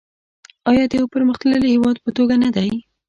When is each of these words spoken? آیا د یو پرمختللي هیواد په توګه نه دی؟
آیا 0.69 0.83
د 0.89 0.93
یو 0.99 1.07
پرمختللي 1.13 1.67
هیواد 1.75 1.97
په 2.03 2.09
توګه 2.17 2.35
نه 2.43 2.49
دی؟ 2.55 2.69